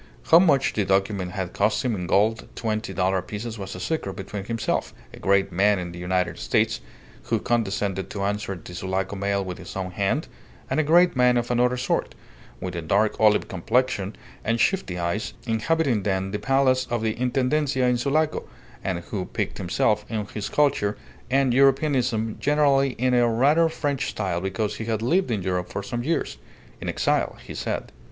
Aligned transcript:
How 0.31 0.39
much 0.39 0.73
the 0.73 0.83
document 0.83 1.33
had 1.33 1.53
cost 1.53 1.85
him 1.85 1.93
in 1.93 2.07
gold 2.07 2.47
twenty 2.55 2.91
dollar 2.91 3.21
pieces 3.21 3.59
was 3.59 3.75
a 3.75 3.79
secret 3.79 4.15
between 4.15 4.45
himself, 4.45 4.95
a 5.13 5.19
great 5.19 5.51
man 5.51 5.77
in 5.77 5.91
the 5.91 5.99
United 5.99 6.39
States 6.39 6.81
(who 7.25 7.37
condescended 7.37 8.09
to 8.09 8.23
answer 8.23 8.55
the 8.55 8.73
Sulaco 8.73 9.15
mail 9.15 9.45
with 9.45 9.59
his 9.59 9.75
own 9.75 9.91
hand), 9.91 10.27
and 10.71 10.79
a 10.79 10.83
great 10.83 11.15
man 11.15 11.37
of 11.37 11.51
another 11.51 11.77
sort, 11.77 12.15
with 12.59 12.75
a 12.75 12.81
dark 12.81 13.15
olive 13.19 13.47
complexion 13.47 14.15
and 14.43 14.59
shifty 14.59 14.97
eyes, 14.97 15.33
inhabiting 15.45 16.01
then 16.01 16.31
the 16.31 16.39
Palace 16.39 16.87
of 16.89 17.03
the 17.03 17.13
Intendencia 17.15 17.87
in 17.87 17.99
Sulaco, 17.99 18.49
and 18.83 19.01
who 19.11 19.25
piqued 19.27 19.59
himself 19.59 20.03
on 20.09 20.25
his 20.33 20.49
culture 20.49 20.97
and 21.29 21.53
Europeanism 21.53 22.37
generally 22.39 22.93
in 22.93 23.13
a 23.13 23.29
rather 23.29 23.69
French 23.69 24.09
style 24.09 24.41
because 24.41 24.77
he 24.77 24.85
had 24.85 25.03
lived 25.03 25.29
in 25.29 25.43
Europe 25.43 25.69
for 25.69 25.83
some 25.83 26.03
years 26.03 26.39
in 26.81 26.89
exile, 26.89 27.37
he 27.45 27.53
said. 27.53 27.91